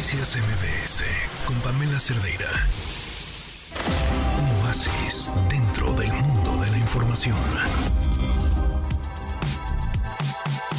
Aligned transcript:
Noticias 0.00 0.38
MBS 0.38 1.04
con 1.44 1.54
Pamela 1.60 2.00
Cerdeira. 2.00 2.48
Un 4.40 4.64
oasis 4.64 5.30
dentro 5.50 5.92
del 5.92 6.10
mundo 6.10 6.56
de 6.56 6.70
la 6.70 6.78
información. 6.78 7.36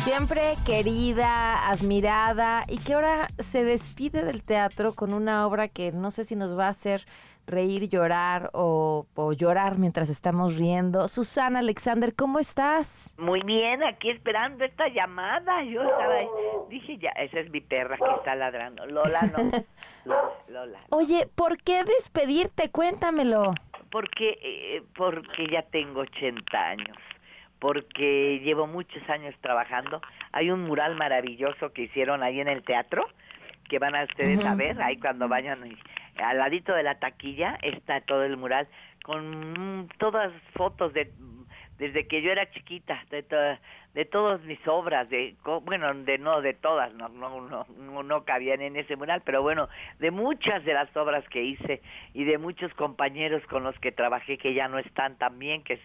Siempre 0.04 0.56
querida, 0.66 1.70
admirada 1.70 2.64
y 2.68 2.80
que 2.80 2.96
ahora 2.96 3.28
se 3.38 3.64
despide 3.64 4.26
del 4.26 4.42
teatro 4.42 4.96
con 4.96 5.14
una 5.14 5.46
obra 5.46 5.68
que 5.68 5.92
no 5.92 6.10
sé 6.10 6.24
si 6.24 6.36
nos 6.36 6.58
va 6.58 6.66
a 6.66 6.70
hacer 6.70 7.06
reír, 7.48 7.90
llorar 7.90 8.50
o, 8.54 9.06
llorar 9.38 9.78
mientras 9.78 10.10
estamos 10.10 10.58
riendo. 10.58 11.08
Susana 11.08 11.60
Alexander, 11.60 12.14
¿cómo 12.16 12.40
estás? 12.40 13.14
Muy 13.18 13.42
bien, 13.42 13.84
aquí 13.84 14.10
esperando 14.10 14.64
esta 14.64 14.88
llamada. 14.88 15.64
Yo 15.64 15.82
estaba 15.82 16.16
ahí. 16.16 16.28
Dije, 16.70 16.98
ya, 16.98 17.10
esa 17.12 17.40
es 17.40 17.50
mi 17.52 17.62
perra 17.62 17.98
que 17.98 18.16
está 18.18 18.36
ladrando. 18.36 18.86
Lola, 18.86 19.22
no. 19.22 19.52
Lola, 20.48 20.80
Oye, 20.90 21.28
¿por 21.36 21.58
qué 21.58 21.84
despedirte? 21.84 22.70
Cuéntamelo. 22.70 23.54
Porque, 23.92 24.38
eh, 24.42 24.84
porque 24.96 25.48
ya 25.52 25.64
tengo 25.64 26.02
80 26.02 26.58
años. 26.58 26.98
Porque 27.60 28.40
llevo 28.44 28.66
muchos 28.66 29.08
años 29.10 29.36
trabajando. 29.42 30.02
Hay 30.32 30.50
un 30.50 30.64
mural 30.64 30.96
maravilloso 30.96 31.72
que 31.74 31.84
hicieron 31.84 32.24
ahí 32.24 32.40
en 32.40 32.48
el 32.48 32.64
teatro 32.64 33.08
que 33.72 33.80
van 33.80 33.96
a 33.96 34.04
ustedes 34.04 34.44
a 34.44 34.54
ver 34.54 34.82
ahí 34.82 34.98
cuando 34.98 35.30
vayan 35.30 35.64
al 36.22 36.38
ladito 36.38 36.74
de 36.74 36.84
la 36.84 37.00
taquilla 37.00 37.58
está 37.62 38.02
todo 38.02 38.24
el 38.24 38.38
mural 38.38 38.68
con 39.04 39.90
todas 39.98 40.32
fotos 40.54 40.94
de 40.94 41.12
desde 41.78 42.06
que 42.06 42.22
yo 42.22 42.32
era 42.32 42.50
chiquita 42.52 43.04
de 43.10 43.26
de 43.94 44.06
todas 44.06 44.40
mis 44.44 44.60
obras 44.68 45.10
de 45.10 45.36
bueno 45.64 45.94
de 45.94 46.18
no 46.18 46.42
de 46.42 46.54
todas 46.54 46.94
no, 46.94 47.10
no 47.10 47.66
no 47.68 48.04
no 48.04 48.24
cabían 48.24 48.62
en 48.62 48.76
ese 48.76 48.96
mural 48.96 49.22
pero 49.26 49.42
bueno 49.42 49.68
de 50.00 50.12
muchas 50.12 50.64
de 50.64 50.74
las 50.74 50.96
obras 50.96 51.28
que 51.30 51.44
hice 51.44 51.82
y 52.14 52.24
de 52.24 52.38
muchos 52.38 52.74
compañeros 52.76 53.44
con 53.48 53.64
los 53.64 53.78
que 53.80 53.92
trabajé 53.92 54.38
que 54.38 54.54
ya 54.54 54.68
no 54.68 54.78
están 54.78 55.18
tan 55.18 55.40
bien 55.40 55.64
que 55.64 55.80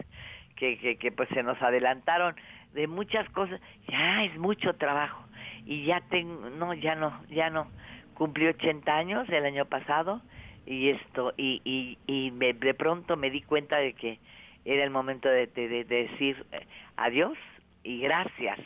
que, 0.56 0.78
que, 0.78 0.96
que 0.96 1.12
pues 1.12 1.28
se 1.30 1.42
nos 1.42 1.60
adelantaron 1.62 2.36
de 2.74 2.86
muchas 2.86 3.28
cosas 3.30 3.60
ya 3.88 4.24
es 4.24 4.36
mucho 4.36 4.74
trabajo 4.74 5.24
y 5.64 5.86
ya 5.86 6.00
tengo 6.10 6.50
no 6.50 6.74
ya 6.74 6.94
no 6.94 7.24
ya 7.28 7.48
no 7.48 7.68
cumplí 8.16 8.46
80 8.46 8.96
años 8.96 9.28
el 9.28 9.44
año 9.44 9.66
pasado 9.66 10.20
y 10.66 10.90
esto 10.90 11.32
y 11.36 11.60
y, 11.64 11.98
y 12.06 12.30
de 12.30 12.74
pronto 12.74 13.16
me 13.16 13.30
di 13.30 13.42
cuenta 13.42 13.78
de 13.78 13.92
que 13.92 14.18
era 14.64 14.82
el 14.82 14.90
momento 14.90 15.28
de, 15.28 15.46
de, 15.46 15.84
decir 15.84 16.44
eh, 16.52 16.66
adiós 16.96 17.38
y 17.84 18.00
gracias 18.00 18.58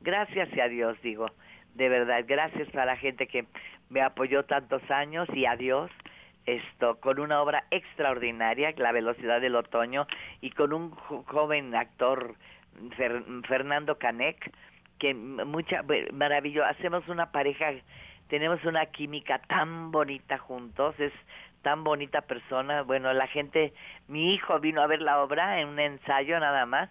gracias 0.00 0.48
y 0.56 0.60
adiós 0.60 0.96
digo 1.02 1.26
de 1.74 1.88
verdad 1.88 2.24
gracias 2.26 2.74
a 2.74 2.86
la 2.86 2.96
gente 2.96 3.26
que 3.26 3.44
me 3.90 4.00
apoyó 4.00 4.44
tantos 4.44 4.82
años 4.90 5.28
y 5.34 5.44
adiós 5.44 5.90
esto 6.46 7.00
con 7.00 7.20
una 7.20 7.42
obra 7.42 7.64
extraordinaria 7.70 8.72
la 8.76 8.92
velocidad 8.92 9.40
del 9.40 9.56
otoño 9.56 10.06
y 10.40 10.50
con 10.50 10.72
un 10.72 10.90
joven 10.90 11.74
actor 11.74 12.36
Fernando 13.46 13.98
Canek 13.98 14.52
que 14.98 15.14
mucha 15.14 15.82
maravilloso 16.12 16.66
hacemos 16.68 17.06
una 17.08 17.32
pareja 17.32 17.72
tenemos 18.28 18.64
una 18.64 18.86
química 18.86 19.38
tan 19.40 19.90
bonita 19.90 20.38
juntos, 20.38 20.98
es 20.98 21.12
tan 21.62 21.84
bonita 21.84 22.20
persona. 22.20 22.82
Bueno, 22.82 23.12
la 23.12 23.26
gente, 23.26 23.72
mi 24.08 24.34
hijo 24.34 24.60
vino 24.60 24.82
a 24.82 24.86
ver 24.86 25.00
la 25.00 25.22
obra 25.22 25.60
en 25.60 25.68
un 25.68 25.80
ensayo 25.80 26.38
nada 26.38 26.66
más, 26.66 26.90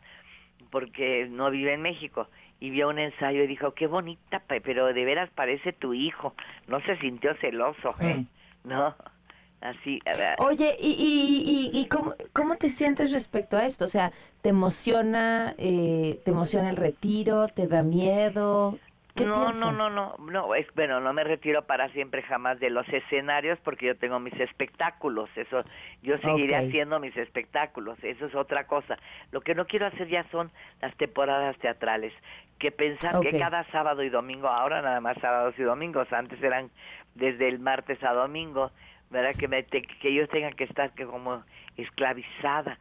porque 0.70 1.28
no 1.30 1.52
vive 1.52 1.74
en 1.74 1.82
México, 1.82 2.28
y 2.60 2.70
vio 2.70 2.90
un 2.90 3.00
ensayo 3.00 3.44
y 3.44 3.48
dijo, 3.48 3.74
qué 3.74 3.88
bonita, 3.88 4.42
pero 4.48 4.94
de 4.94 5.06
veras 5.06 5.30
parece 5.36 5.74
tu 5.74 5.94
hijo. 5.94 6.34
No 6.68 6.82
se 6.82 6.98
sintió 6.98 7.36
celoso, 7.36 7.96
¿eh? 8.00 8.16
Mm. 8.16 8.28
No, 8.70 8.96
así. 9.60 10.00
Oye, 10.38 10.76
¿y, 10.80 11.70
y, 11.74 11.78
y, 11.78 11.86
cómo, 11.88 12.16
cómo, 12.32 12.56
te 12.56 12.70
sientes 12.70 13.12
respecto 13.12 13.58
a 13.58 13.66
esto? 13.66 13.84
O 13.84 13.90
sea, 13.90 14.14
¿te 14.42 14.50
emociona, 14.50 15.54
eh, 15.58 16.22
te 16.24 16.32
emociona 16.32 16.70
el 16.70 16.78
retiro? 16.78 17.50
¿Te 17.50 17.68
da 17.68 17.84
miedo? 17.84 18.80
No, 19.16 19.52
no, 19.52 19.72
no, 19.72 19.90
no, 19.90 20.16
no, 20.18 20.56
es 20.56 20.66
bueno, 20.74 21.00
no 21.00 21.14
me 21.14 21.24
retiro 21.24 21.64
para 21.66 21.90
siempre 21.90 22.24
jamás 22.24 22.60
de 22.60 22.72
los 22.72 22.88
escenarios 22.90 23.60
porque 23.64 23.86
yo 23.86 23.96
tengo 23.96 24.20
mis 24.20 24.34
espectáculos, 24.40 25.30
eso, 25.36 25.64
yo 26.02 26.18
seguiré 26.18 26.56
haciendo 26.56 27.00
mis 27.00 27.16
espectáculos, 27.16 27.98
eso 28.04 28.26
es 28.26 28.34
otra 28.34 28.66
cosa. 28.66 28.98
Lo 29.32 29.42
que 29.42 29.54
no 29.54 29.68
quiero 29.68 29.86
hacer 29.86 30.08
ya 30.08 30.26
son 30.32 30.52
las 30.82 30.96
temporadas 30.98 31.56
teatrales, 31.60 32.14
que 32.58 32.72
pensar 32.72 33.20
que 33.20 33.38
cada 33.38 33.64
sábado 33.72 34.04
y 34.04 34.10
domingo, 34.10 34.48
ahora 34.48 34.82
nada 34.82 35.00
más 35.00 35.18
sábados 35.20 35.54
y 35.60 35.64
domingos, 35.64 36.12
antes 36.12 36.42
eran 36.42 36.72
desde 37.14 37.48
el 37.48 37.60
martes 37.60 38.04
a 38.04 38.14
domingo, 38.14 38.72
¿verdad? 39.14 39.36
Que, 39.36 39.48
me, 39.48 39.64
que 39.64 40.14
yo 40.14 40.28
tenga 40.28 40.52
que 40.52 40.66
estar 40.66 40.94
que 40.94 41.06
como 41.06 41.44
esclavizada, 41.78 42.78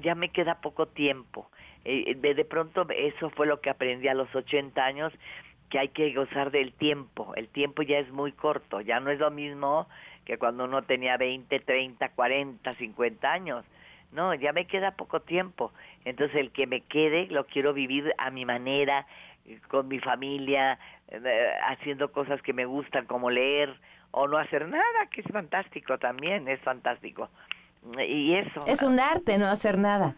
ya 0.00 0.14
me 0.14 0.28
queda 0.28 0.60
poco 0.60 0.86
tiempo. 0.86 1.50
Eh, 1.84 2.14
de, 2.14 2.34
de 2.34 2.44
pronto 2.44 2.86
eso 2.90 3.30
fue 3.30 3.46
lo 3.46 3.60
que 3.60 3.70
aprendí 3.70 4.06
a 4.06 4.14
los 4.14 4.32
80 4.32 4.84
años 4.84 5.12
que 5.70 5.78
hay 5.78 5.88
que 5.88 6.12
gozar 6.12 6.50
del 6.50 6.72
tiempo. 6.72 7.34
El 7.34 7.48
tiempo 7.48 7.82
ya 7.82 7.98
es 7.98 8.10
muy 8.12 8.32
corto, 8.32 8.80
ya 8.80 9.00
no 9.00 9.10
es 9.10 9.18
lo 9.18 9.30
mismo 9.30 9.88
que 10.24 10.38
cuando 10.38 10.64
uno 10.64 10.82
tenía 10.82 11.16
20, 11.16 11.58
30, 11.58 12.10
40, 12.10 12.74
50 12.74 13.32
años. 13.32 13.64
No, 14.12 14.34
ya 14.34 14.52
me 14.52 14.66
queda 14.66 14.92
poco 14.92 15.20
tiempo. 15.20 15.72
Entonces 16.04 16.36
el 16.36 16.52
que 16.52 16.66
me 16.66 16.82
quede 16.82 17.26
lo 17.28 17.46
quiero 17.46 17.72
vivir 17.72 18.12
a 18.18 18.30
mi 18.30 18.44
manera, 18.44 19.06
con 19.68 19.88
mi 19.88 19.98
familia, 20.00 20.78
eh, 21.08 21.50
haciendo 21.68 22.12
cosas 22.12 22.40
que 22.42 22.52
me 22.52 22.64
gustan 22.64 23.06
como 23.06 23.30
leer 23.30 23.74
o 24.10 24.28
no 24.28 24.38
hacer 24.38 24.68
nada, 24.68 25.06
que 25.10 25.22
es 25.22 25.26
fantástico 25.28 25.98
también, 25.98 26.48
es 26.48 26.60
fantástico 26.60 27.28
y 28.06 28.34
eso. 28.34 28.64
Es 28.66 28.82
un 28.82 29.00
arte 29.00 29.38
no 29.38 29.48
hacer 29.48 29.78
nada. 29.78 30.14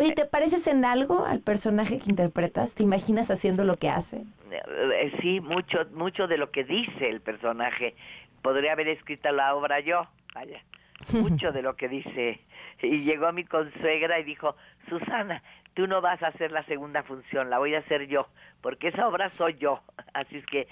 ¿Y 0.00 0.12
te 0.12 0.26
pareces 0.26 0.66
en 0.66 0.84
algo 0.84 1.24
al 1.24 1.40
personaje 1.40 1.98
que 1.98 2.10
interpretas? 2.10 2.74
¿Te 2.74 2.82
imaginas 2.82 3.30
haciendo 3.30 3.64
lo 3.64 3.76
que 3.76 3.88
hace? 3.88 4.22
Eh, 4.50 5.12
sí, 5.20 5.40
mucho, 5.40 5.78
mucho 5.92 6.26
de 6.26 6.36
lo 6.36 6.50
que 6.50 6.64
dice 6.64 7.08
el 7.08 7.20
personaje. 7.20 7.94
Podría 8.42 8.72
haber 8.72 8.88
escrito 8.88 9.30
la 9.32 9.54
obra 9.54 9.80
yo, 9.80 10.06
vaya. 10.34 10.60
Mucho 11.12 11.52
de 11.52 11.62
lo 11.62 11.76
que 11.76 11.88
dice. 11.88 12.40
Y 12.82 13.04
llegó 13.04 13.32
mi 13.32 13.44
consuegra 13.44 14.18
y 14.18 14.24
dijo, 14.24 14.56
Susana, 14.88 15.42
tú 15.74 15.86
no 15.86 16.00
vas 16.00 16.22
a 16.22 16.28
hacer 16.28 16.52
la 16.52 16.64
segunda 16.64 17.02
función, 17.02 17.50
la 17.50 17.58
voy 17.58 17.74
a 17.74 17.80
hacer 17.80 18.06
yo, 18.06 18.28
porque 18.62 18.88
esa 18.88 19.06
obra 19.06 19.30
soy 19.36 19.56
yo. 19.58 19.82
Así 20.14 20.38
es 20.38 20.46
que 20.46 20.66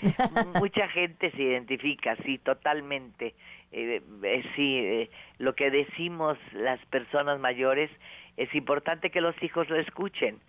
mucha 0.55 0.89
gente 0.89 1.31
se 1.31 1.43
identifica, 1.43 2.17
sí, 2.25 2.39
totalmente. 2.39 3.35
Eh, 3.71 4.01
eh, 4.23 4.45
sí, 4.57 4.79
eh, 4.79 5.11
lo 5.39 5.55
que 5.55 5.71
decimos 5.71 6.39
las 6.53 6.85
personas 6.87 7.39
mayores 7.39 7.91
es 8.37 8.55
importante 8.55 9.11
que 9.11 9.21
los 9.21 9.41
hijos 9.43 9.69
lo 9.69 9.77
escuchen. 9.79 10.41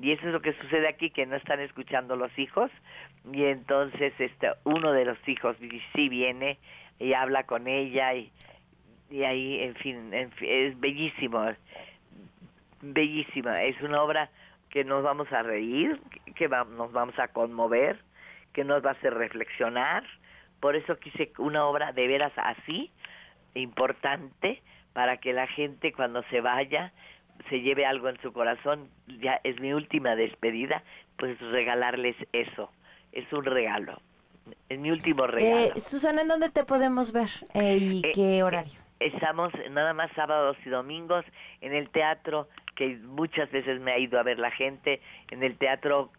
Y 0.00 0.12
eso 0.12 0.26
es 0.26 0.32
lo 0.32 0.40
que 0.40 0.54
sucede 0.54 0.88
aquí, 0.88 1.10
que 1.10 1.26
no 1.26 1.36
están 1.36 1.60
escuchando 1.60 2.16
los 2.16 2.36
hijos. 2.38 2.70
Y 3.32 3.44
entonces 3.44 4.12
este, 4.18 4.52
uno 4.64 4.92
de 4.92 5.04
los 5.04 5.18
hijos 5.28 5.56
sí 5.94 6.08
viene 6.08 6.58
y 6.98 7.12
habla 7.14 7.44
con 7.44 7.66
ella 7.66 8.14
y, 8.14 8.30
y 9.12 9.24
ahí, 9.24 9.60
en 9.60 9.74
fin, 9.76 10.12
es 10.12 10.80
bellísimo 10.80 11.46
bellísima. 12.82 13.62
Es 13.62 13.80
una 13.80 14.02
obra 14.02 14.28
que 14.68 14.84
nos 14.84 15.02
vamos 15.02 15.32
a 15.32 15.42
reír, 15.42 16.00
que 16.34 16.48
nos 16.48 16.92
vamos 16.92 17.18
a 17.18 17.28
conmover, 17.28 17.98
que 18.52 18.64
nos 18.64 18.84
va 18.84 18.90
a 18.90 18.92
hacer 18.94 19.14
reflexionar. 19.14 20.04
Por 20.60 20.76
eso 20.76 20.98
quise 20.98 21.32
una 21.38 21.64
obra 21.64 21.92
de 21.92 22.06
veras 22.06 22.32
así, 22.36 22.90
importante, 23.54 24.62
para 24.92 25.16
que 25.16 25.32
la 25.32 25.46
gente 25.46 25.92
cuando 25.92 26.22
se 26.24 26.40
vaya 26.40 26.92
se 27.48 27.60
lleve 27.60 27.86
algo 27.86 28.08
en 28.08 28.20
su 28.20 28.32
corazón. 28.32 28.88
Ya 29.20 29.40
es 29.44 29.58
mi 29.60 29.72
última 29.72 30.14
despedida, 30.14 30.82
pues 31.16 31.38
regalarles 31.40 32.16
eso. 32.32 32.70
Es 33.12 33.30
un 33.32 33.44
regalo. 33.44 34.00
Es 34.68 34.78
mi 34.78 34.90
último 34.90 35.26
regalo. 35.26 35.74
Eh, 35.76 35.80
Susana, 35.80 36.22
¿en 36.22 36.28
dónde 36.28 36.50
te 36.50 36.64
podemos 36.64 37.12
ver 37.12 37.30
eh, 37.54 37.76
y 37.76 37.98
eh, 38.04 38.12
qué 38.14 38.42
horario? 38.42 38.81
Estamos 39.02 39.52
nada 39.70 39.94
más 39.94 40.12
sábados 40.12 40.56
y 40.64 40.68
domingos 40.68 41.24
en 41.60 41.74
el 41.74 41.88
teatro 41.88 42.46
que 42.76 42.96
muchas 42.98 43.50
veces 43.50 43.80
me 43.80 43.92
ha 43.92 43.98
ido 43.98 44.18
a 44.18 44.22
ver 44.22 44.38
la 44.38 44.50
gente 44.50 45.00
en 45.30 45.42
el 45.42 45.56
Teatro 45.58 46.10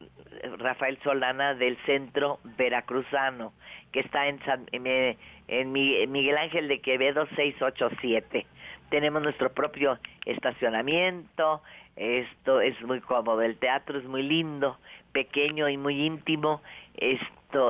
Rafael 0.58 1.00
Solana 1.04 1.54
del 1.56 1.78
Centro 1.86 2.40
Veracruzano, 2.58 3.54
que 3.92 4.02
está 4.02 4.28
en, 4.28 4.40
en, 5.48 5.72
Miguel 5.72 6.38
Ángel 6.38 6.68
de 6.68 6.80
Quevedo 6.80 7.26
687. 7.36 8.46
Tenemos 8.90 9.24
nuestro 9.24 9.52
propio 9.54 9.98
estacionamiento, 10.26 11.62
esto 11.96 12.62
es 12.62 12.80
muy 12.82 13.00
cómodo, 13.00 13.42
el 13.42 13.58
teatro 13.58 13.98
es 13.98 14.06
muy 14.06 14.24
lindo, 14.24 14.78
pequeño 15.12 15.70
y 15.70 15.78
muy 15.78 16.06
íntimo, 16.06 16.62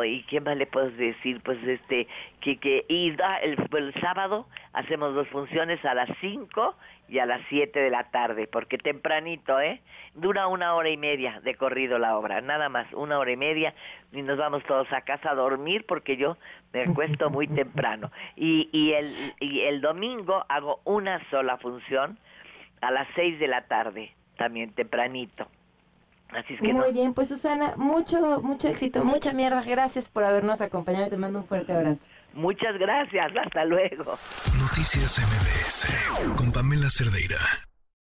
y 0.03 0.23
qué 0.23 0.39
más 0.39 0.57
le 0.57 0.65
puedo 0.65 0.89
decir 0.91 1.41
pues 1.43 1.61
este 1.63 2.07
que 2.41 2.57
que 2.57 2.85
y 2.87 3.11
da 3.11 3.37
el, 3.37 3.57
el 3.77 3.93
sábado 4.01 4.47
hacemos 4.71 5.13
dos 5.13 5.27
funciones 5.27 5.83
a 5.83 5.93
las 5.93 6.09
5 6.21 6.75
y 7.09 7.19
a 7.19 7.25
las 7.25 7.41
7 7.49 7.77
de 7.77 7.89
la 7.89 8.09
tarde 8.11 8.47
porque 8.47 8.77
tempranito 8.77 9.59
eh 9.59 9.81
dura 10.15 10.47
una 10.47 10.73
hora 10.75 10.89
y 10.89 10.97
media 10.97 11.41
de 11.41 11.55
corrido 11.55 11.97
la 11.97 12.17
obra 12.17 12.41
nada 12.41 12.69
más 12.69 12.87
una 12.93 13.19
hora 13.19 13.31
y 13.31 13.37
media 13.37 13.73
y 14.13 14.21
nos 14.21 14.37
vamos 14.37 14.63
todos 14.63 14.91
a 14.93 15.01
casa 15.01 15.31
a 15.31 15.35
dormir 15.35 15.85
porque 15.87 16.15
yo 16.15 16.37
me 16.71 16.83
acuesto 16.83 17.29
muy 17.29 17.47
temprano. 17.61 18.11
Y 18.35 18.69
y 18.71 18.93
el 18.93 19.33
y 19.39 19.61
el 19.61 19.81
domingo 19.81 20.45
hago 20.49 20.79
una 20.85 21.19
sola 21.29 21.57
función 21.57 22.17
a 22.81 22.91
las 22.91 23.07
6 23.15 23.39
de 23.39 23.47
la 23.47 23.67
tarde 23.67 24.13
también 24.37 24.73
tempranito 24.73 25.47
Así 26.35 26.53
es 26.55 26.61
que 26.61 26.73
Muy 26.73 26.87
no. 26.87 26.93
bien, 26.93 27.13
pues 27.13 27.27
Susana, 27.29 27.73
mucho, 27.77 28.41
mucho 28.41 28.67
éxito, 28.67 29.03
mucha 29.03 29.33
mierda. 29.33 29.61
Gracias 29.63 30.07
por 30.09 30.23
habernos 30.23 30.61
acompañado. 30.61 31.09
Te 31.09 31.17
mando 31.17 31.39
un 31.39 31.45
fuerte 31.45 31.73
abrazo. 31.73 32.05
Muchas 32.33 32.77
gracias, 32.79 33.31
hasta 33.45 33.65
luego. 33.65 34.17
Noticias 34.59 35.19
MBS 35.19 36.35
con 36.35 36.51
Pamela 36.51 36.89
Cerdeira. 36.89 37.37